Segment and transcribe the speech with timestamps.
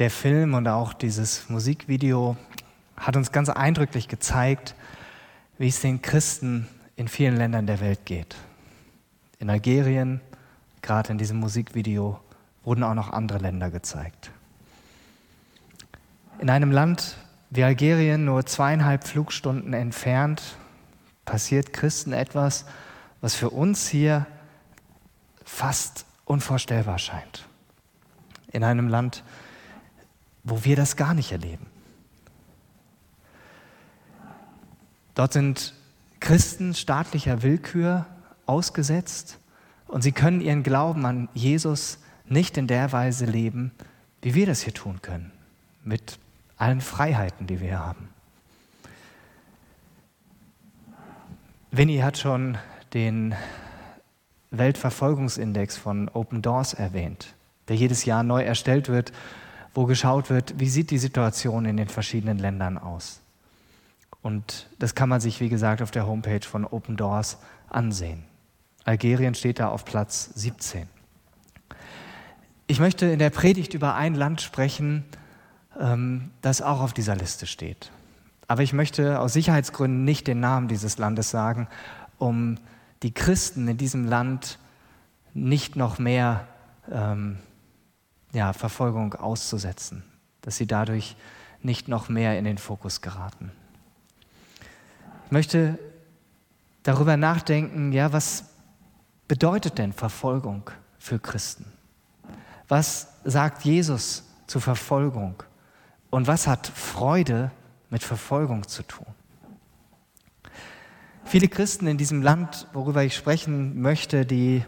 [0.00, 2.38] Der Film und auch dieses Musikvideo
[2.96, 4.74] hat uns ganz eindrücklich gezeigt,
[5.58, 8.34] wie es den Christen in vielen Ländern der Welt geht.
[9.40, 10.22] In Algerien,
[10.80, 12.18] gerade in diesem Musikvideo,
[12.64, 14.30] wurden auch noch andere Länder gezeigt.
[16.38, 17.18] In einem Land
[17.50, 20.56] wie Algerien, nur zweieinhalb Flugstunden entfernt,
[21.26, 22.64] passiert Christen etwas,
[23.20, 24.26] was für uns hier
[25.44, 27.46] fast unvorstellbar scheint.
[28.50, 29.24] In einem Land,
[30.44, 31.66] wo wir das gar nicht erleben.
[35.14, 35.74] Dort sind
[36.20, 38.06] Christen staatlicher Willkür
[38.46, 39.38] ausgesetzt
[39.86, 43.72] und sie können ihren Glauben an Jesus nicht in der Weise leben,
[44.22, 45.32] wie wir das hier tun können,
[45.84, 46.18] mit
[46.56, 48.08] allen Freiheiten, die wir hier haben.
[51.70, 52.58] Winnie hat schon
[52.94, 53.34] den
[54.50, 57.34] Weltverfolgungsindex von Open Doors erwähnt,
[57.68, 59.12] der jedes Jahr neu erstellt wird,
[59.74, 63.20] wo geschaut wird, wie sieht die Situation in den verschiedenen Ländern aus.
[64.22, 68.24] Und das kann man sich, wie gesagt, auf der Homepage von Open Doors ansehen.
[68.84, 70.88] Algerien steht da auf Platz 17.
[72.66, 75.04] Ich möchte in der Predigt über ein Land sprechen,
[75.78, 77.90] ähm, das auch auf dieser Liste steht.
[78.46, 81.68] Aber ich möchte aus Sicherheitsgründen nicht den Namen dieses Landes sagen,
[82.18, 82.56] um
[83.02, 84.58] die Christen in diesem Land
[85.32, 86.46] nicht noch mehr
[86.90, 87.38] ähm,
[88.32, 90.02] ja, Verfolgung auszusetzen,
[90.42, 91.16] dass sie dadurch
[91.62, 93.52] nicht noch mehr in den Fokus geraten.
[95.26, 95.78] Ich möchte
[96.82, 98.44] darüber nachdenken, ja, was
[99.28, 101.66] bedeutet denn Verfolgung für Christen?
[102.68, 105.42] Was sagt Jesus zu Verfolgung?
[106.10, 107.50] Und was hat Freude
[107.90, 109.06] mit Verfolgung zu tun?
[111.24, 114.64] Viele Christen in diesem Land, worüber ich sprechen möchte, die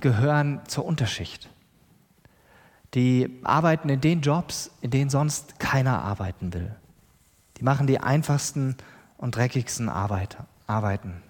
[0.00, 1.48] gehören zur Unterschicht.
[2.96, 6.74] Die arbeiten in den Jobs, in denen sonst keiner arbeiten will.
[7.58, 8.74] Die machen die einfachsten
[9.18, 11.22] und dreckigsten Arbeit, Arbeiten.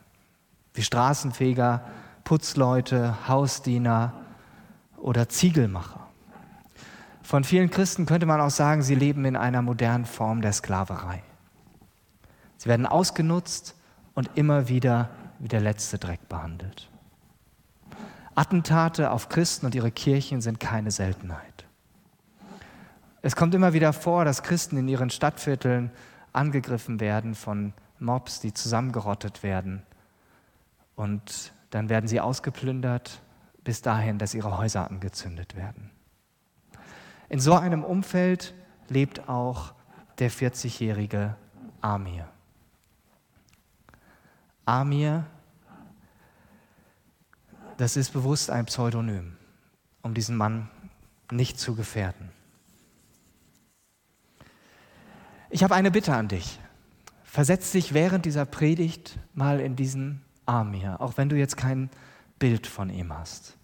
[0.74, 1.82] Wie Straßenfeger,
[2.22, 4.12] Putzleute, Hausdiener
[4.96, 6.06] oder Ziegelmacher.
[7.22, 11.24] Von vielen Christen könnte man auch sagen, sie leben in einer modernen Form der Sklaverei.
[12.58, 13.74] Sie werden ausgenutzt
[14.14, 15.10] und immer wieder
[15.40, 16.88] wie der letzte Dreck behandelt.
[18.36, 21.45] Attentate auf Christen und ihre Kirchen sind keine Seltenheit.
[23.26, 25.90] Es kommt immer wieder vor, dass Christen in ihren Stadtvierteln
[26.32, 29.82] angegriffen werden von Mobs, die zusammengerottet werden.
[30.94, 33.20] Und dann werden sie ausgeplündert
[33.64, 35.90] bis dahin, dass ihre Häuser angezündet werden.
[37.28, 38.54] In so einem Umfeld
[38.88, 39.74] lebt auch
[40.20, 41.34] der 40-jährige
[41.80, 42.28] Amir.
[44.66, 45.26] Amir,
[47.76, 49.36] das ist bewusst ein Pseudonym,
[50.02, 50.70] um diesen Mann
[51.32, 52.35] nicht zu gefährden.
[55.48, 56.58] Ich habe eine Bitte an dich.
[57.24, 61.90] Versetz dich während dieser Predigt mal in diesen Amir, auch wenn du jetzt kein
[62.38, 63.56] Bild von ihm hast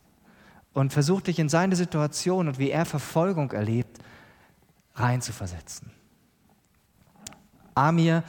[0.73, 3.99] und versuch dich in seine Situation und wie er Verfolgung erlebt,
[4.95, 5.91] reinzuversetzen.
[7.75, 8.25] Amir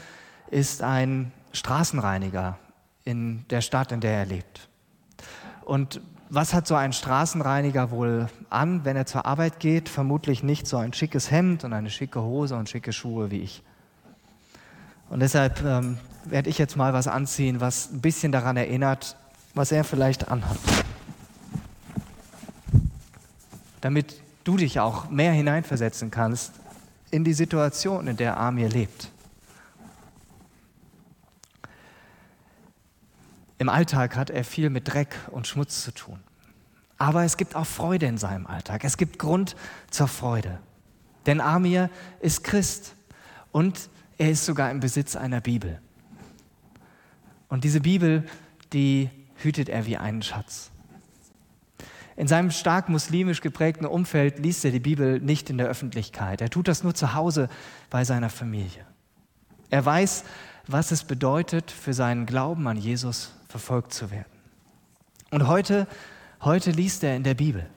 [0.49, 2.57] ist ein Straßenreiniger
[3.03, 4.69] in der Stadt, in der er lebt.
[5.65, 6.01] Und
[6.33, 9.89] was hat so ein Straßenreiniger wohl an, wenn er zur Arbeit geht?
[9.89, 13.61] Vermutlich nicht so ein schickes Hemd und eine schicke Hose und schicke Schuhe wie ich.
[15.09, 19.15] Und deshalb ähm, werde ich jetzt mal was anziehen, was ein bisschen daran erinnert,
[19.53, 20.57] was er vielleicht anhat
[23.83, 26.53] damit du dich auch mehr hineinversetzen kannst
[27.11, 29.09] in die Situation, in der Amir lebt.
[33.63, 36.19] Im Alltag hat er viel mit Dreck und Schmutz zu tun.
[36.97, 38.83] Aber es gibt auch Freude in seinem Alltag.
[38.83, 39.55] Es gibt Grund
[39.89, 40.59] zur Freude.
[41.27, 42.93] Denn Amir ist Christ
[43.53, 45.79] und er ist sogar im Besitz einer Bibel.
[47.47, 48.25] Und diese Bibel,
[48.73, 50.69] die hütet er wie einen Schatz.
[52.17, 56.41] In seinem stark muslimisch geprägten Umfeld liest er die Bibel nicht in der Öffentlichkeit.
[56.41, 57.47] Er tut das nur zu Hause
[57.89, 58.85] bei seiner Familie.
[59.69, 60.25] Er weiß,
[60.67, 64.33] was es bedeutet, für seinen Glauben an Jesus verfolgt zu werden.
[65.29, 65.87] Und heute,
[66.41, 67.69] heute liest er in der Bibel.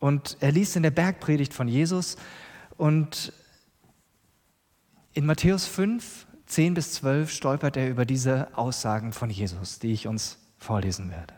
[0.00, 2.16] Und er liest in der Bergpredigt von Jesus
[2.76, 3.32] und
[5.12, 10.08] in Matthäus 5, 10 bis 12 stolpert er über diese Aussagen von Jesus, die ich
[10.08, 11.34] uns vorlesen werde.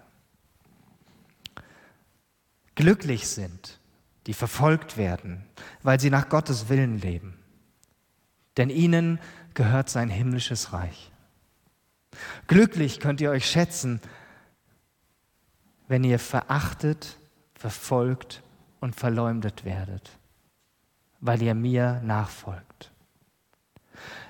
[2.75, 3.79] Glücklich sind,
[4.27, 5.45] die verfolgt werden,
[5.83, 7.37] weil sie nach Gottes Willen leben.
[8.57, 9.21] Denn ihnen
[9.53, 11.12] gehört sein himmlisches Reich.
[12.47, 14.00] Glücklich könnt ihr euch schätzen,
[15.88, 17.19] wenn ihr verachtet,
[17.55, 18.43] verfolgt
[18.81, 20.11] und verleumdet werdet,
[21.20, 22.91] weil ihr mir nachfolgt.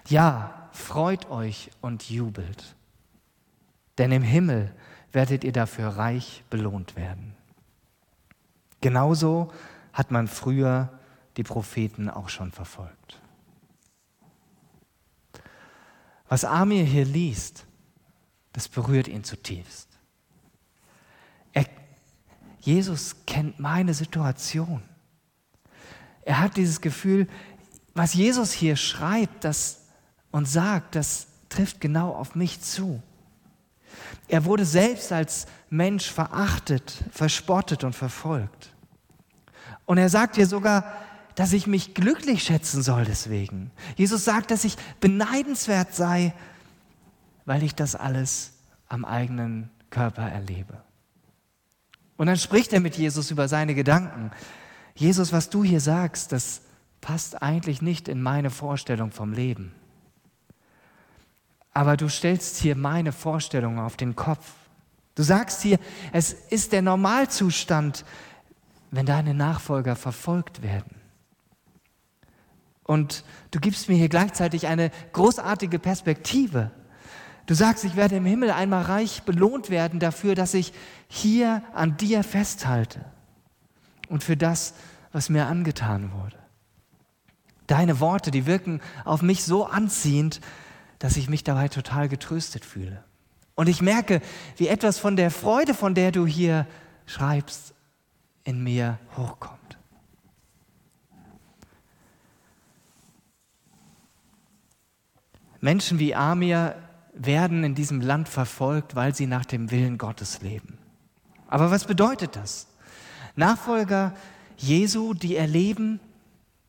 [0.08, 2.76] Ja, freut euch und jubelt,
[3.98, 4.74] denn im Himmel
[5.12, 7.34] werdet ihr dafür reich belohnt werden.
[8.80, 9.52] Genauso
[9.92, 10.98] hat man früher
[11.36, 13.20] die Propheten auch schon verfolgt.
[16.28, 17.66] Was Amir hier liest,
[18.52, 19.88] das berührt ihn zutiefst.
[21.52, 21.66] Er,
[22.60, 24.82] Jesus kennt meine Situation.
[26.24, 27.26] Er hat dieses Gefühl,
[27.94, 29.82] was Jesus hier schreibt das,
[30.32, 33.00] und sagt, das trifft genau auf mich zu.
[34.26, 38.70] Er wurde selbst als Mensch verachtet, verspottet und verfolgt.
[39.84, 40.90] Und er sagt hier sogar,
[41.34, 43.70] dass ich mich glücklich schätzen soll deswegen.
[43.96, 46.34] Jesus sagt, dass ich beneidenswert sei,
[47.44, 48.52] weil ich das alles
[48.88, 50.82] am eigenen Körper erlebe.
[52.16, 54.30] Und dann spricht er mit Jesus über seine Gedanken.
[54.94, 56.62] Jesus, was du hier sagst, das
[57.00, 59.74] passt eigentlich nicht in meine Vorstellung vom Leben.
[61.74, 64.52] Aber du stellst hier meine Vorstellung auf den Kopf.
[65.14, 65.78] Du sagst hier,
[66.12, 68.04] es ist der Normalzustand,
[68.90, 71.00] wenn deine Nachfolger verfolgt werden.
[72.84, 76.70] Und du gibst mir hier gleichzeitig eine großartige Perspektive.
[77.46, 80.72] Du sagst, ich werde im Himmel einmal reich belohnt werden dafür, dass ich
[81.08, 83.04] hier an dir festhalte
[84.08, 84.74] und für das,
[85.10, 86.36] was mir angetan wurde.
[87.66, 90.40] Deine Worte, die wirken auf mich so anziehend,
[90.98, 93.02] dass ich mich dabei total getröstet fühle.
[93.54, 94.20] Und ich merke,
[94.56, 96.66] wie etwas von der Freude, von der du hier
[97.06, 97.74] schreibst,
[98.44, 99.78] in mir hochkommt.
[105.60, 106.74] Menschen wie Amir
[107.24, 110.78] werden in diesem Land verfolgt, weil sie nach dem Willen Gottes leben.
[111.48, 112.66] Aber was bedeutet das?
[113.36, 114.14] Nachfolger
[114.56, 116.00] Jesu, die erleben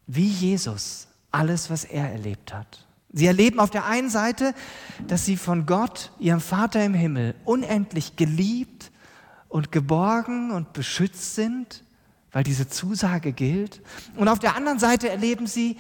[0.08, 2.86] wie Jesus alles, was er erlebt hat.
[3.12, 4.54] Sie erleben auf der einen Seite,
[5.08, 8.92] dass sie von Gott, ihrem Vater im Himmel, unendlich geliebt
[9.50, 11.84] und geborgen und beschützt sind,
[12.32, 13.82] weil diese Zusage gilt.
[14.16, 15.78] Und auf der anderen Seite erleben sie,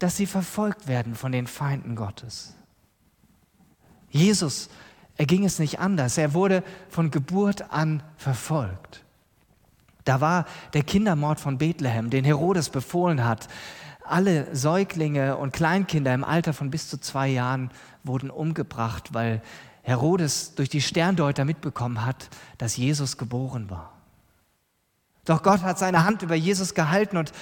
[0.00, 2.56] dass sie verfolgt werden von den Feinden Gottes.
[4.12, 4.68] Jesus,
[5.16, 6.18] er ging es nicht anders.
[6.18, 9.02] Er wurde von Geburt an verfolgt.
[10.04, 13.48] Da war der Kindermord von Bethlehem, den Herodes befohlen hat.
[14.04, 17.70] Alle Säuglinge und Kleinkinder im Alter von bis zu zwei Jahren
[18.04, 19.42] wurden umgebracht, weil
[19.82, 22.28] Herodes durch die Sterndeuter mitbekommen hat,
[22.58, 23.92] dass Jesus geboren war.
[25.24, 27.32] Doch Gott hat seine Hand über Jesus gehalten und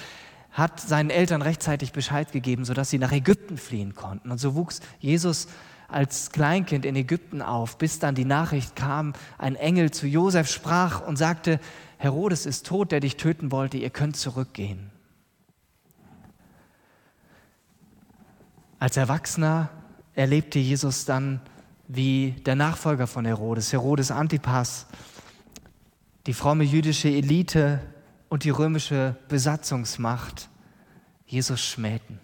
[0.51, 4.31] hat seinen Eltern rechtzeitig Bescheid gegeben, sodass sie nach Ägypten fliehen konnten.
[4.31, 5.47] Und so wuchs Jesus
[5.91, 11.05] als Kleinkind in Ägypten auf, bis dann die Nachricht kam, ein Engel zu Josef sprach
[11.05, 11.59] und sagte,
[11.97, 14.89] Herodes ist tot, der dich töten wollte, ihr könnt zurückgehen.
[18.79, 19.69] Als Erwachsener
[20.15, 21.41] erlebte Jesus dann,
[21.87, 24.87] wie der Nachfolger von Herodes, Herodes Antipas,
[26.25, 27.81] die fromme jüdische Elite
[28.29, 30.49] und die römische Besatzungsmacht
[31.25, 32.19] Jesus schmähten,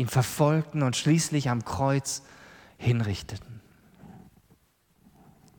[0.00, 2.22] ihn verfolgten und schließlich am Kreuz
[2.78, 3.60] hinrichteten.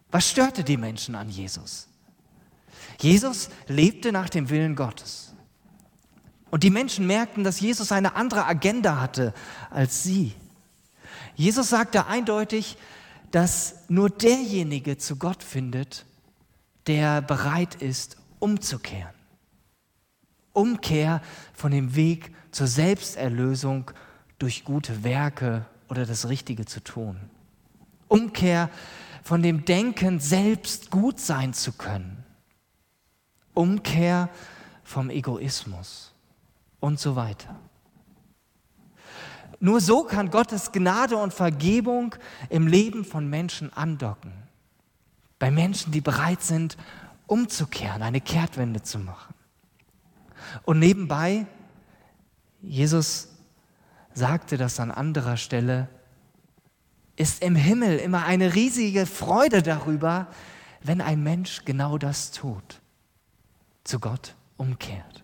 [0.09, 1.87] Was störte die Menschen an Jesus?
[2.99, 5.33] Jesus lebte nach dem Willen Gottes.
[6.49, 9.33] Und die Menschen merkten, dass Jesus eine andere Agenda hatte
[9.69, 10.33] als sie.
[11.35, 12.77] Jesus sagte eindeutig,
[13.31, 16.05] dass nur derjenige zu Gott findet,
[16.87, 19.13] der bereit ist, umzukehren.
[20.51, 21.21] Umkehr
[21.53, 23.91] von dem Weg zur Selbsterlösung
[24.41, 27.17] durch gute Werke oder das Richtige zu tun.
[28.07, 28.69] Umkehr
[29.23, 32.21] von dem Denken, selbst gut sein zu können
[33.53, 34.29] Umkehr
[34.83, 36.13] vom Egoismus
[36.79, 37.55] und so weiter.
[39.59, 42.15] Nur so kann Gottes Gnade und Vergebung
[42.49, 44.33] im Leben von Menschen andocken.
[45.37, 46.77] Bei Menschen, die bereit sind,
[47.27, 49.35] umzukehren, eine Kehrtwende zu machen.
[50.63, 51.45] Und nebenbei,
[52.61, 53.29] Jesus
[54.13, 55.87] sagte das an anderer Stelle,
[57.15, 60.27] ist im Himmel immer eine riesige Freude darüber,
[60.81, 62.81] wenn ein Mensch genau das tut
[63.83, 65.23] zu Gott umkehrt.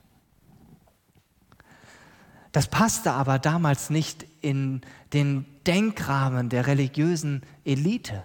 [2.52, 4.82] Das passte aber damals nicht in
[5.14, 8.24] den Denkrahmen der religiösen Elite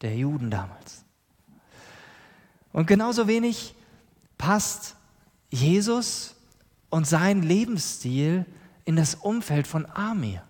[0.00, 1.04] der Juden damals.
[2.72, 3.74] Und genauso wenig
[4.38, 4.96] passt
[5.50, 6.34] Jesus
[6.88, 8.46] und sein Lebensstil
[8.84, 10.42] in das Umfeld von Amir.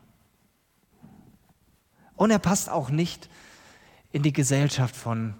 [2.16, 3.30] Und er passt auch nicht
[4.12, 5.34] in die Gesellschaft von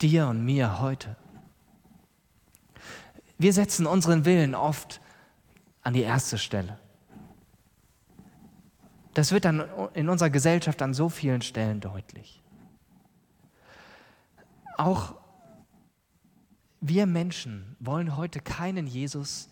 [0.00, 1.16] dir und mir heute.
[3.38, 5.00] Wir setzen unseren Willen oft
[5.82, 6.78] an die erste Stelle.
[9.14, 9.64] Das wird dann
[9.94, 12.42] in unserer Gesellschaft an so vielen Stellen deutlich.
[14.76, 15.14] Auch
[16.80, 19.48] wir Menschen wollen heute keinen Jesus,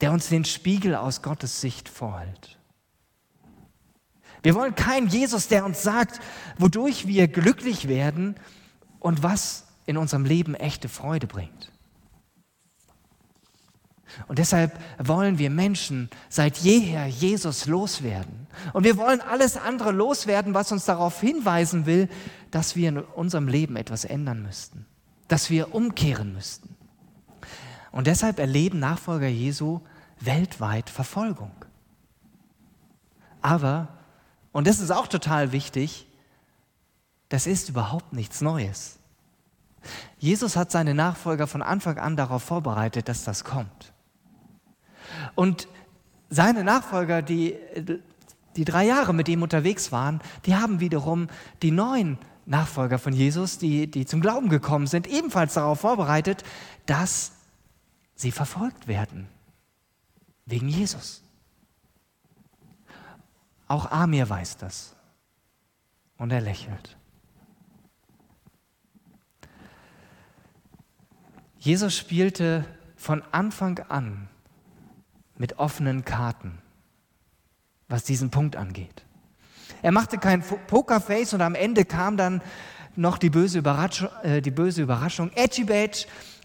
[0.00, 2.58] der uns den Spiegel aus Gottes Sicht vorhält.
[4.42, 6.20] Wir wollen keinen Jesus, der uns sagt,
[6.58, 8.36] wodurch wir glücklich werden
[9.00, 11.72] und was in unserem Leben echte Freude bringt.
[14.26, 18.46] Und deshalb wollen wir Menschen seit jeher Jesus loswerden.
[18.72, 22.08] Und wir wollen alles andere loswerden, was uns darauf hinweisen will,
[22.50, 24.86] dass wir in unserem Leben etwas ändern müssten,
[25.28, 26.77] dass wir umkehren müssten.
[27.90, 29.80] Und deshalb erleben Nachfolger Jesu
[30.20, 31.52] weltweit Verfolgung.
[33.40, 33.88] Aber,
[34.52, 36.06] und das ist auch total wichtig,
[37.28, 38.98] das ist überhaupt nichts Neues.
[40.18, 43.92] Jesus hat seine Nachfolger von Anfang an darauf vorbereitet, dass das kommt.
[45.34, 45.68] Und
[46.30, 47.54] seine Nachfolger, die,
[48.56, 51.28] die drei Jahre mit ihm unterwegs waren, die haben wiederum
[51.62, 56.42] die neuen Nachfolger von Jesus, die, die zum Glauben gekommen sind, ebenfalls darauf vorbereitet,
[56.86, 57.32] dass
[58.18, 59.28] sie verfolgt werden.
[60.44, 61.22] Wegen Jesus.
[63.68, 64.96] Auch Amir weiß das.
[66.18, 66.96] Und er lächelt.
[71.58, 72.64] Jesus spielte
[72.96, 74.28] von Anfang an
[75.36, 76.58] mit offenen Karten,
[77.88, 79.04] was diesen Punkt angeht.
[79.82, 82.42] Er machte kein Pokerface und am Ende kam dann
[82.98, 85.66] noch die böse Überraschung, äh, die böse Überraschung Edgy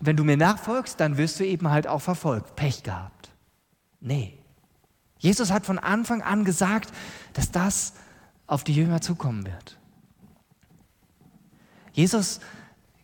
[0.01, 2.55] wenn du mir nachfolgst, dann wirst du eben halt auch verfolgt.
[2.55, 3.29] Pech gehabt.
[3.99, 4.37] Nee.
[5.17, 6.93] Jesus hat von Anfang an gesagt,
[7.33, 7.93] dass das
[8.45, 9.77] auf die Jünger zukommen wird.
[11.93, 12.39] Jesus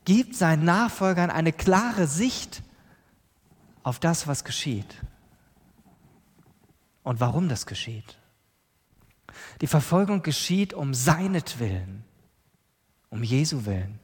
[0.04, 2.62] gibt seinen Nachfolgern eine klare Sicht
[3.84, 4.96] auf das, was geschieht
[7.04, 8.18] und warum das geschieht.
[9.62, 12.04] Die Verfolgung geschieht um seinetwillen,
[13.10, 14.00] um Jesu willen.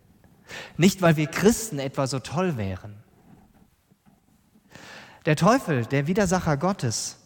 [0.77, 2.95] Nicht, weil wir Christen etwa so toll wären.
[5.25, 7.17] Der Teufel, der Widersacher Gottes,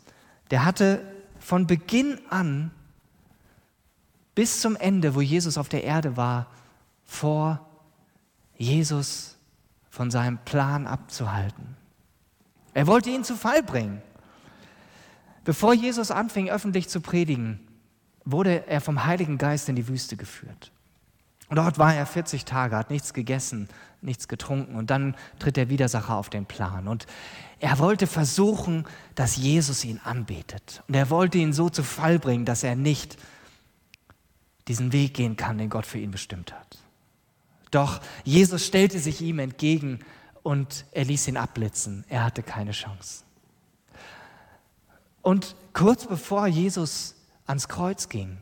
[0.51, 1.01] der hatte
[1.39, 2.71] von Beginn an
[4.36, 6.48] bis zum Ende, wo Jesus auf der Erde war,
[7.05, 7.65] vor,
[8.55, 9.38] Jesus
[9.89, 11.75] von seinem Plan abzuhalten.
[12.74, 14.01] Er wollte ihn zu Fall bringen.
[15.43, 17.59] Bevor Jesus anfing, öffentlich zu predigen,
[18.24, 20.71] wurde er vom Heiligen Geist in die Wüste geführt.
[21.50, 23.68] Und dort war er 40 Tage, hat nichts gegessen,
[24.01, 26.88] nichts getrunken und dann tritt der Widersacher auf den Plan.
[26.88, 27.08] Und
[27.60, 30.84] er wollte versuchen, dass Jesus ihn anbetet.
[30.88, 33.18] Und er wollte ihn so zu Fall bringen, dass er nicht
[34.68, 36.77] diesen Weg gehen kann, den Gott für ihn bestimmt hat.
[37.72, 40.00] Doch Jesus stellte sich ihm entgegen
[40.44, 42.06] und er ließ ihn abblitzen.
[42.10, 43.24] Er hatte keine Chance.
[45.22, 47.15] Und kurz bevor Jesus
[47.46, 48.38] ans Kreuz ging,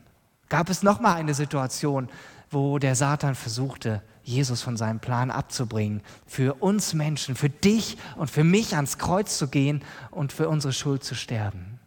[0.48, 2.08] gab es noch mal eine Situation,
[2.50, 8.30] wo der Satan versuchte, Jesus von seinem Plan abzubringen, für uns Menschen, für dich und
[8.30, 11.78] für mich ans Kreuz zu gehen und für unsere Schuld zu sterben.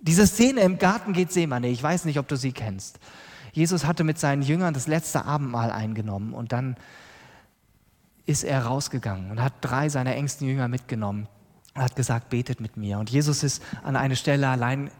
[0.00, 2.98] Diese Szene im Garten Gethsemane, ich weiß nicht, ob du sie kennst.
[3.52, 6.76] Jesus hatte mit seinen Jüngern das letzte Abendmahl eingenommen und dann
[8.26, 11.28] ist er rausgegangen und hat drei seiner engsten Jünger mitgenommen
[11.74, 12.98] und hat gesagt, betet mit mir.
[12.98, 14.90] Und Jesus ist an eine Stelle allein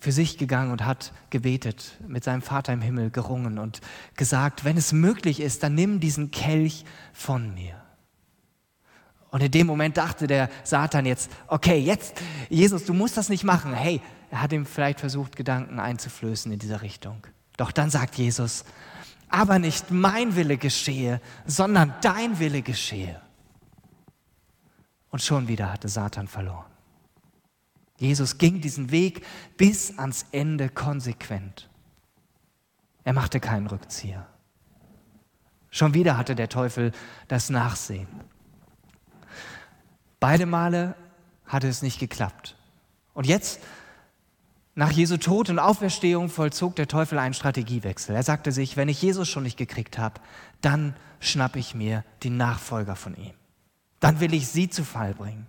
[0.00, 3.80] für sich gegangen und hat gebetet, mit seinem Vater im Himmel gerungen und
[4.16, 7.80] gesagt, wenn es möglich ist, dann nimm diesen Kelch von mir.
[9.30, 13.44] Und in dem Moment dachte der Satan jetzt, okay, jetzt, Jesus, du musst das nicht
[13.44, 13.72] machen.
[13.72, 17.26] Hey, er hat ihm vielleicht versucht, Gedanken einzuflößen in dieser Richtung.
[17.56, 18.64] Doch dann sagt Jesus,
[19.28, 23.20] aber nicht mein Wille geschehe, sondern dein Wille geschehe.
[25.10, 26.69] Und schon wieder hatte Satan verloren.
[28.00, 29.24] Jesus ging diesen Weg
[29.56, 31.68] bis ans Ende konsequent.
[33.04, 34.26] Er machte keinen Rückzieher.
[35.70, 36.90] Schon wieder hatte der Teufel
[37.28, 38.08] das Nachsehen.
[40.18, 40.96] Beide Male
[41.46, 42.56] hatte es nicht geklappt.
[43.14, 43.60] Und jetzt,
[44.74, 48.16] nach Jesu Tod und Auferstehung, vollzog der Teufel einen Strategiewechsel.
[48.16, 50.20] Er sagte sich, wenn ich Jesus schon nicht gekriegt habe,
[50.60, 53.34] dann schnappe ich mir die Nachfolger von ihm
[54.00, 55.46] dann will ich sie zu Fall bringen.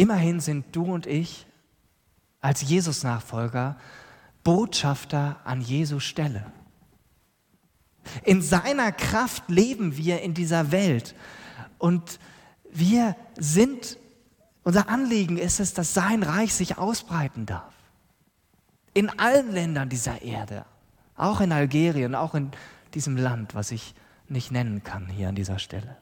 [0.00, 1.44] Immerhin sind du und ich
[2.40, 3.76] als Jesus-Nachfolger
[4.42, 6.50] Botschafter an Jesu Stelle.
[8.24, 11.14] In seiner Kraft leben wir in dieser Welt
[11.76, 12.18] und
[12.72, 13.98] wir sind,
[14.62, 17.74] unser Anliegen ist es, dass sein Reich sich ausbreiten darf.
[18.94, 20.64] In allen Ländern dieser Erde,
[21.14, 22.52] auch in Algerien, auch in
[22.94, 23.94] diesem Land, was ich
[24.30, 25.98] nicht nennen kann hier an dieser Stelle.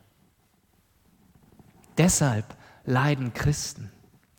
[1.96, 2.56] Deshalb
[2.88, 3.90] leiden Christen.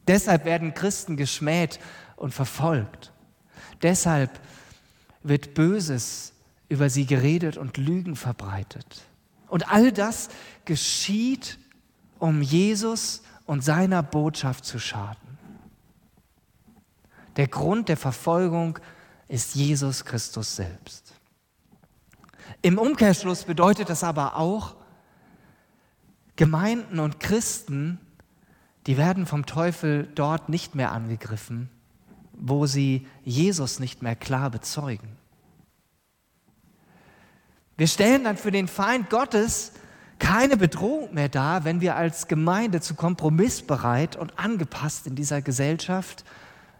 [0.07, 1.79] Deshalb werden Christen geschmäht
[2.15, 3.13] und verfolgt.
[3.81, 4.39] Deshalb
[5.21, 6.33] wird Böses
[6.67, 9.03] über sie geredet und Lügen verbreitet.
[9.47, 10.29] Und all das
[10.65, 11.59] geschieht,
[12.17, 15.37] um Jesus und seiner Botschaft zu schaden.
[17.35, 18.79] Der Grund der Verfolgung
[19.27, 21.13] ist Jesus Christus selbst.
[22.61, 24.75] Im Umkehrschluss bedeutet das aber auch,
[26.35, 27.99] Gemeinden und Christen,
[28.89, 31.69] die werden vom Teufel dort nicht mehr angegriffen,
[32.33, 35.09] wo sie Jesus nicht mehr klar bezeugen.
[37.77, 39.73] Wir stellen dann für den Feind Gottes
[40.17, 46.25] keine Bedrohung mehr dar, wenn wir als Gemeinde zu kompromissbereit und angepasst in dieser Gesellschaft,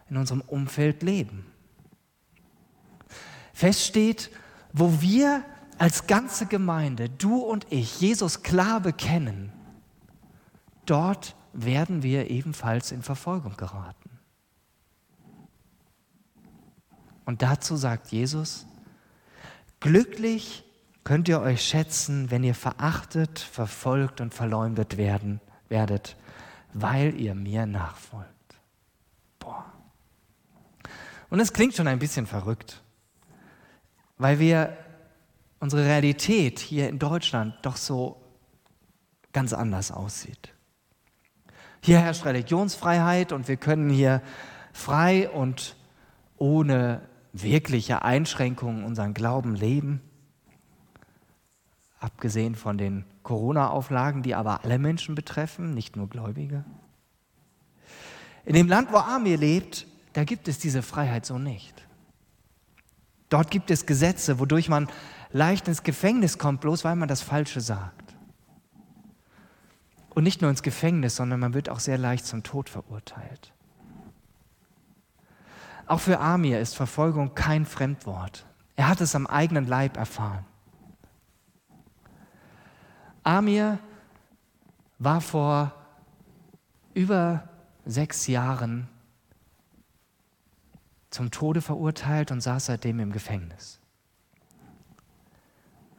[0.09, 1.45] in unserem Umfeld leben.
[3.53, 4.31] Fest steht,
[4.73, 5.43] wo wir
[5.77, 9.51] als ganze Gemeinde, du und ich, Jesus klar bekennen,
[10.87, 14.09] dort werden wir ebenfalls in Verfolgung geraten.
[17.25, 18.65] Und dazu sagt Jesus,
[19.79, 20.63] glücklich
[21.03, 26.15] könnt ihr euch schätzen, wenn ihr verachtet, verfolgt und verleumdet werden, werdet,
[26.73, 28.55] weil ihr mir nachfolgt.
[29.39, 29.65] Boah.
[31.29, 32.81] Und es klingt schon ein bisschen verrückt,
[34.17, 34.77] weil wir
[35.59, 38.21] unsere Realität hier in Deutschland doch so
[39.33, 40.53] ganz anders aussieht.
[41.81, 44.21] Hier herrscht Religionsfreiheit und wir können hier
[44.73, 45.75] frei und
[46.37, 47.01] ohne
[47.33, 50.01] wirkliche Einschränkungen unseren Glauben leben
[51.99, 56.63] abgesehen von den Corona-Auflagen, die aber alle Menschen betreffen, nicht nur Gläubige.
[58.45, 61.85] In dem Land, wo Amir lebt, da gibt es diese Freiheit so nicht.
[63.27, 64.87] Dort gibt es Gesetze, wodurch man
[65.31, 68.08] leicht ins Gefängnis kommt, bloß weil man das Falsche sagt.
[70.09, 73.53] Und nicht nur ins Gefängnis, sondern man wird auch sehr leicht zum Tod verurteilt.
[75.85, 78.45] Auch für Amir ist Verfolgung kein Fremdwort.
[78.75, 80.45] Er hat es am eigenen Leib erfahren.
[83.23, 83.79] Amir
[84.99, 85.73] war vor
[86.93, 87.49] über
[87.85, 88.87] sechs Jahren
[91.09, 93.79] zum Tode verurteilt und saß seitdem im Gefängnis.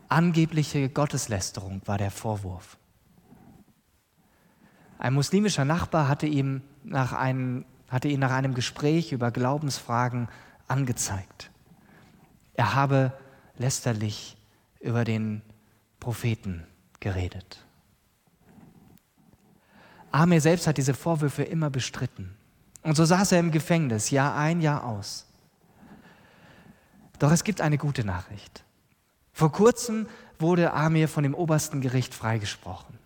[0.08, 2.78] Angebliche Gotteslästerung war der Vorwurf.
[5.00, 10.28] Ein muslimischer Nachbar hatte, ihm nach einem, hatte ihn nach einem Gespräch über Glaubensfragen
[10.68, 11.50] angezeigt.
[12.52, 13.14] Er habe
[13.56, 14.36] lästerlich
[14.78, 15.40] über den
[16.00, 16.66] Propheten
[17.00, 17.64] geredet.
[20.12, 22.36] Amir selbst hat diese Vorwürfe immer bestritten.
[22.82, 25.26] Und so saß er im Gefängnis, Jahr ein, Jahr aus.
[27.18, 28.64] Doch es gibt eine gute Nachricht.
[29.32, 30.08] Vor kurzem
[30.38, 32.99] wurde Amir von dem obersten Gericht freigesprochen.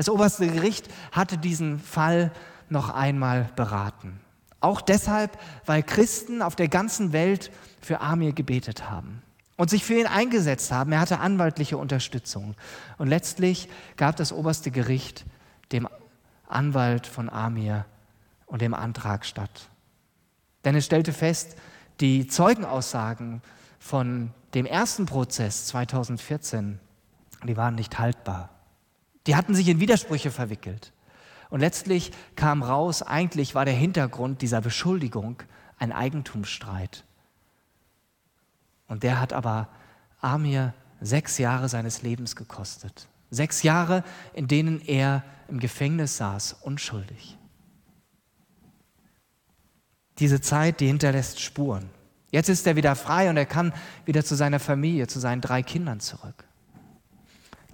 [0.00, 2.32] Das oberste Gericht hatte diesen Fall
[2.70, 4.18] noch einmal beraten.
[4.60, 7.50] Auch deshalb, weil Christen auf der ganzen Welt
[7.82, 9.20] für Amir gebetet haben
[9.58, 10.92] und sich für ihn eingesetzt haben.
[10.92, 12.54] Er hatte anwaltliche Unterstützung.
[12.96, 15.26] Und letztlich gab das oberste Gericht
[15.70, 15.86] dem
[16.48, 17.84] Anwalt von Amir
[18.46, 19.68] und dem Antrag statt.
[20.64, 21.58] Denn es stellte fest,
[22.00, 23.42] die Zeugenaussagen
[23.78, 26.80] von dem ersten Prozess 2014,
[27.46, 28.48] die waren nicht haltbar.
[29.26, 30.92] Die hatten sich in Widersprüche verwickelt.
[31.50, 35.42] Und letztlich kam raus, eigentlich war der Hintergrund dieser Beschuldigung
[35.78, 37.04] ein Eigentumsstreit
[38.90, 39.68] und der hat aber
[40.20, 43.06] Amir sechs Jahre seines Lebens gekostet.
[43.30, 44.02] Sechs Jahre,
[44.34, 47.38] in denen er im Gefängnis saß, unschuldig.
[50.18, 51.88] Diese Zeit, die hinterlässt Spuren.
[52.32, 53.72] Jetzt ist er wieder frei und er kann
[54.06, 56.44] wieder zu seiner Familie, zu seinen drei Kindern zurück.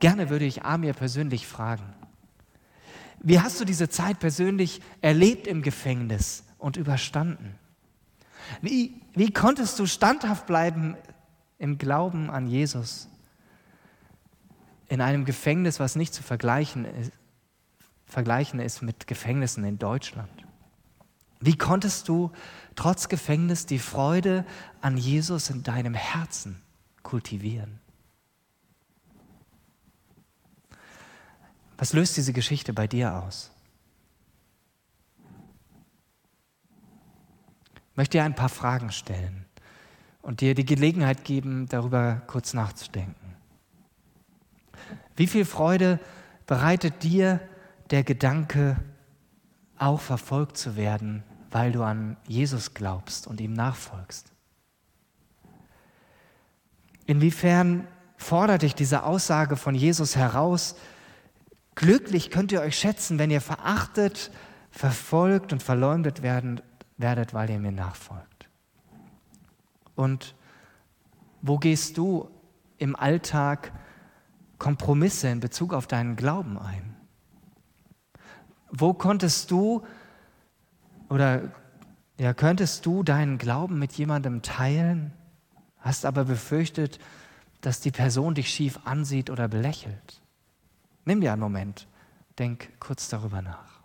[0.01, 1.95] Gerne würde ich Amir persönlich fragen,
[3.21, 7.59] wie hast du diese Zeit persönlich erlebt im Gefängnis und überstanden?
[8.61, 10.97] Wie, wie konntest du standhaft bleiben
[11.59, 13.09] im Glauben an Jesus
[14.89, 17.13] in einem Gefängnis, was nicht zu vergleichen ist,
[18.07, 20.31] vergleichen ist mit Gefängnissen in Deutschland?
[21.41, 22.31] Wie konntest du
[22.77, 24.45] trotz Gefängnis die Freude
[24.81, 26.63] an Jesus in deinem Herzen
[27.03, 27.81] kultivieren?
[31.79, 33.51] Was löst diese Geschichte bei dir aus?
[37.91, 39.47] Ich möchte dir ein paar Fragen stellen
[40.23, 43.37] und dir die Gelegenheit geben, darüber kurz nachzudenken.
[45.17, 45.99] Wie viel Freude
[46.47, 47.41] bereitet dir
[47.91, 48.77] der Gedanke,
[49.79, 54.33] auch verfolgt zu werden, weil du an Jesus glaubst und ihm nachfolgst?
[57.07, 57.87] Inwiefern
[58.17, 60.77] fordert dich diese Aussage von Jesus heraus,
[61.77, 64.31] Glücklich könnt ihr euch schätzen, wenn ihr verachtet,
[64.71, 66.63] verfolgt und verleumdet werden,
[66.97, 68.49] werdet, weil ihr mir nachfolgt.
[69.95, 70.35] Und
[71.43, 72.31] wo gehst du
[72.79, 73.73] im Alltag
[74.59, 76.97] Kompromisse in Bezug auf deinen Glauben ein?
[78.71, 79.85] Wo konntest du
[81.11, 81.53] oder
[82.19, 85.13] ja, könntest du deinen Glauben mit jemandem teilen,
[85.79, 86.99] hast aber befürchtet,
[87.61, 90.23] dass die Person dich schief ansieht oder belächelt?
[91.09, 91.87] Nimm dir einen Moment,
[92.37, 93.77] denk kurz darüber nach.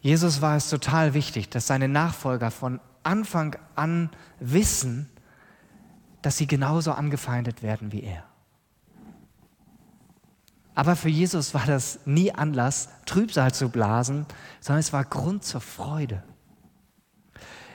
[0.00, 5.11] Jesus war es total wichtig, dass seine Nachfolger von Anfang an wissen,
[6.22, 8.24] dass sie genauso angefeindet werden wie er.
[10.74, 14.26] Aber für Jesus war das nie Anlass, Trübsal zu blasen,
[14.60, 16.22] sondern es war Grund zur Freude.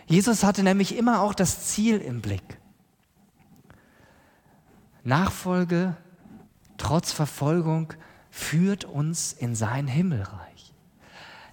[0.08, 2.58] Jesus hatte nämlich immer auch das Ziel im Blick.
[5.04, 5.96] Nachfolge
[6.78, 7.94] trotz Verfolgung
[8.30, 10.74] führt uns in sein Himmelreich.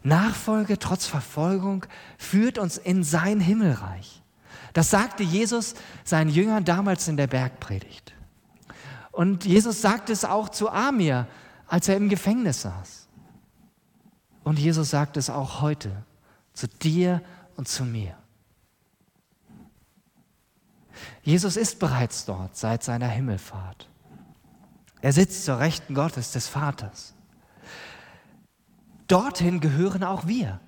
[0.02, 1.87] Nachfolge trotz Verfolgung
[2.18, 4.23] führt uns in sein Himmelreich.
[4.74, 8.12] Das sagte Jesus seinen Jüngern damals in der Bergpredigt.
[9.12, 11.28] Und Jesus sagte es auch zu Amir,
[11.66, 13.06] als er im Gefängnis saß.
[14.42, 15.90] Und Jesus sagt es auch heute
[16.52, 17.22] zu dir
[17.56, 18.16] und zu mir.
[21.22, 23.88] Jesus ist bereits dort seit seiner Himmelfahrt.
[25.00, 27.14] Er sitzt zur Rechten Gottes des Vaters.
[29.06, 30.60] Dorthin gehören auch wir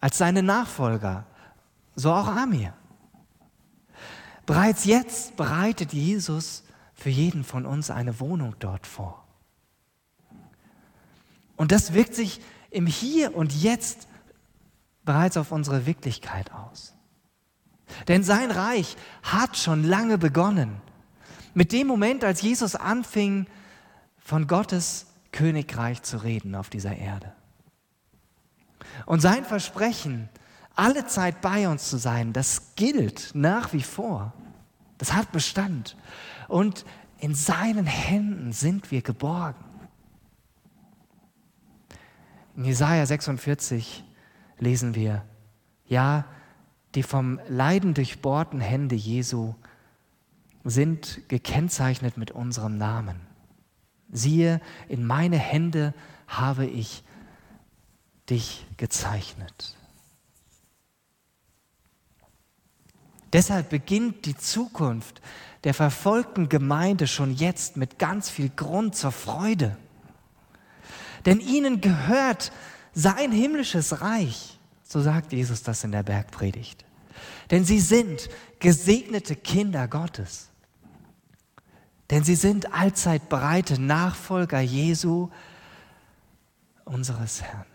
[0.00, 1.24] als seine Nachfolger,
[1.94, 2.72] so auch Amir.
[4.46, 9.24] Bereits jetzt bereitet Jesus für jeden von uns eine Wohnung dort vor.
[11.56, 14.08] Und das wirkt sich im Hier und Jetzt
[15.04, 16.94] bereits auf unsere Wirklichkeit aus.
[18.08, 20.80] Denn sein Reich hat schon lange begonnen.
[21.54, 23.46] Mit dem Moment, als Jesus anfing,
[24.18, 27.32] von Gottes Königreich zu reden auf dieser Erde.
[29.06, 30.28] Und sein Versprechen,
[30.74, 34.32] alle Zeit bei uns zu sein, das gilt nach wie vor.
[34.98, 35.96] Das hat Bestand.
[36.48, 36.84] Und
[37.18, 39.64] in seinen Händen sind wir geborgen.
[42.56, 44.04] In Jesaja 46
[44.58, 45.24] lesen wir:
[45.86, 46.24] Ja,
[46.94, 49.54] die vom Leiden durchbohrten Hände Jesu
[50.64, 53.20] sind gekennzeichnet mit unserem Namen.
[54.10, 55.94] Siehe, in meine Hände
[56.28, 57.02] habe ich
[58.28, 59.76] dich gezeichnet.
[63.32, 65.20] Deshalb beginnt die Zukunft
[65.64, 69.76] der verfolgten Gemeinde schon jetzt mit ganz viel Grund zur Freude.
[71.24, 72.52] Denn ihnen gehört
[72.92, 76.84] sein himmlisches Reich, so sagt Jesus das in der Bergpredigt.
[77.50, 80.48] Denn sie sind gesegnete Kinder Gottes.
[82.10, 85.30] Denn sie sind allzeit breite Nachfolger Jesu,
[86.84, 87.66] unseres Herrn.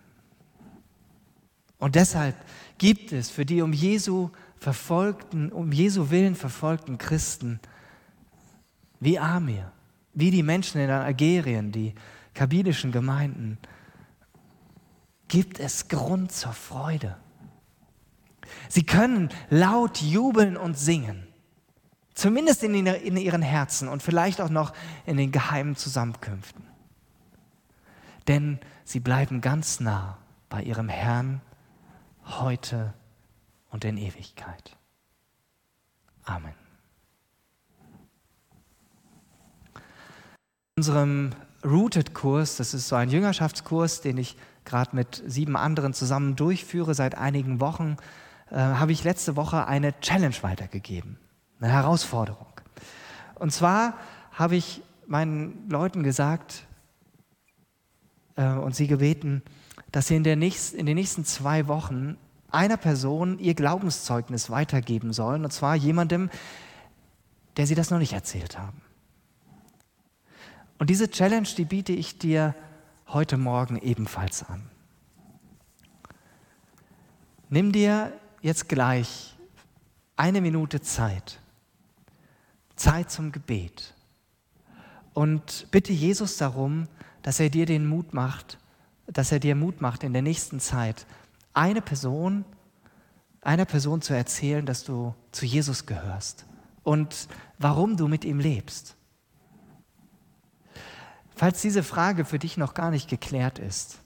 [1.79, 2.35] Und deshalb
[2.77, 7.59] gibt es für die um Jesu verfolgten, um Jesu Willen verfolgten Christen
[8.99, 9.71] wie Amir,
[10.13, 11.93] wie die Menschen in Algerien, die
[12.33, 13.57] kabylischen Gemeinden,
[15.27, 17.17] gibt es Grund zur Freude.
[18.69, 21.27] Sie können laut jubeln und singen,
[22.13, 24.73] zumindest in, in ihren Herzen und vielleicht auch noch
[25.05, 26.65] in den geheimen Zusammenkünften.
[28.27, 30.17] Denn sie bleiben ganz nah
[30.49, 31.41] bei ihrem Herrn
[32.25, 32.93] heute
[33.69, 34.75] und in Ewigkeit.
[36.23, 36.53] Amen.
[40.75, 41.31] In unserem
[41.63, 47.17] Rooted-Kurs, das ist so ein Jüngerschaftskurs, den ich gerade mit sieben anderen zusammen durchführe seit
[47.17, 47.97] einigen Wochen,
[48.51, 51.17] äh, habe ich letzte Woche eine Challenge weitergegeben,
[51.59, 52.47] eine Herausforderung.
[53.35, 53.97] Und zwar
[54.31, 56.65] habe ich meinen Leuten gesagt
[58.35, 59.41] äh, und sie gebeten,
[59.91, 62.17] dass sie in, nächsten, in den nächsten zwei Wochen
[62.51, 66.29] einer Person ihr Glaubenszeugnis weitergeben sollen, und zwar jemandem,
[67.57, 68.81] der sie das noch nicht erzählt haben.
[70.79, 72.55] Und diese Challenge, die biete ich dir
[73.07, 74.63] heute Morgen ebenfalls an.
[77.49, 79.35] Nimm dir jetzt gleich
[80.15, 81.39] eine Minute Zeit,
[82.75, 83.93] Zeit zum Gebet
[85.13, 86.87] und bitte Jesus darum,
[87.23, 88.59] dass er dir den Mut macht,
[89.07, 91.05] dass er dir Mut macht in der nächsten Zeit
[91.57, 92.45] eine Person,
[93.41, 96.45] einer Person zu erzählen, dass du zu Jesus gehörst
[96.83, 98.97] und warum du mit ihm lebst
[101.37, 103.99] Falls diese Frage für dich noch gar nicht geklärt ist,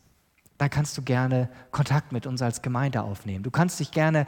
[0.57, 3.41] dann kannst du gerne Kontakt mit uns als Gemeinde aufnehmen.
[3.41, 4.25] Du kannst dich gerne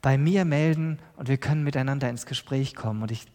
[0.00, 3.02] bei mir melden und wir können miteinander ins Gespräch kommen.
[3.02, 3.26] Und ich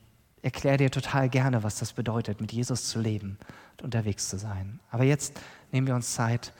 [0.41, 3.38] erkläre dir total gerne, was das bedeutet, mit Jesus zu leben
[3.73, 4.80] und unterwegs zu sein.
[4.89, 5.38] Aber jetzt
[5.73, 6.54] nehmen wir uns Zeit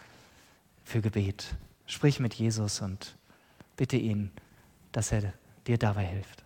[0.84, 1.56] für Gebet.
[1.90, 3.18] Sprich mit Jesus und
[3.76, 4.30] bitte ihn,
[4.92, 5.34] dass er
[5.66, 6.44] dir dabei hilft.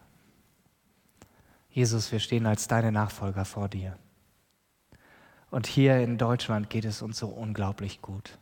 [1.69, 3.97] Jesus, wir stehen als deine Nachfolger vor dir.
[5.51, 8.39] Und hier in Deutschland geht es uns so unglaublich gut.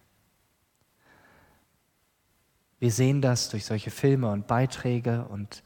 [2.78, 5.64] Wir sehen das durch solche Filme und Beiträge und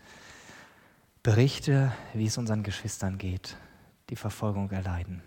[1.21, 3.57] Berichte, wie es unseren Geschwistern geht,
[4.09, 5.21] die Verfolgung erleiden.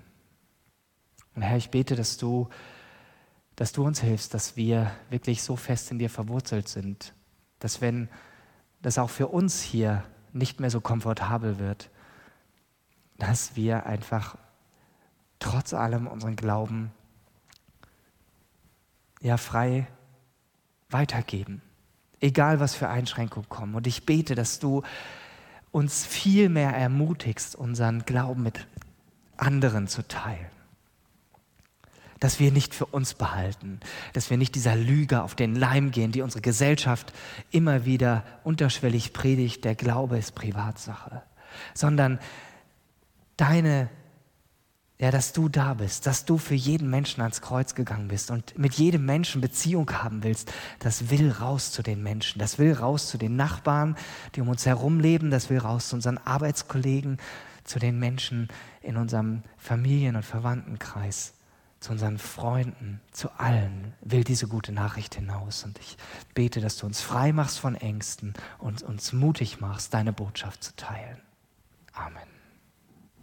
[1.35, 2.49] Und Herr, ich bete, dass du,
[3.59, 7.13] dass du uns hilfst, dass wir wirklich so fest in dir verwurzelt sind,
[7.59, 8.09] dass wenn
[8.81, 11.91] das auch für uns hier nicht mehr so komfortabel wird,
[13.19, 14.37] dass wir einfach
[15.41, 16.93] trotz allem unseren Glauben
[19.21, 19.87] ja frei
[20.89, 21.61] weitergeben
[22.21, 23.75] egal was für Einschränkungen kommen.
[23.75, 24.83] Und ich bete, dass du
[25.71, 28.67] uns viel mehr ermutigst, unseren Glauben mit
[29.37, 30.58] anderen zu teilen.
[32.21, 33.81] Dass wir nicht für uns behalten,
[34.13, 37.13] dass wir nicht dieser Lüge auf den Leim gehen, die unsere Gesellschaft
[37.51, 41.23] immer wieder unterschwellig predigt, der Glaube ist Privatsache,
[41.75, 42.19] sondern
[43.37, 43.89] deine
[45.01, 48.59] ja, dass du da bist, dass du für jeden Menschen ans Kreuz gegangen bist und
[48.59, 53.09] mit jedem Menschen Beziehung haben willst, das will raus zu den Menschen, das will raus
[53.09, 53.97] zu den Nachbarn,
[54.35, 57.19] die um uns herum leben, das will raus zu unseren Arbeitskollegen,
[57.63, 58.49] zu den Menschen
[58.83, 61.35] in unserem Familien- und Verwandtenkreis,
[61.81, 65.65] zu unseren Freunden, zu allen will diese gute Nachricht hinaus.
[65.65, 65.97] Und ich
[66.35, 70.75] bete, dass du uns frei machst von Ängsten und uns mutig machst, deine Botschaft zu
[70.77, 71.21] teilen.
[71.93, 72.38] Amen.